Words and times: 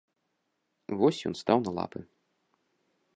Вось 1.01 1.21
ён 1.31 1.37
стаў 1.43 1.57
на 1.67 1.71
лапы. 1.77 1.99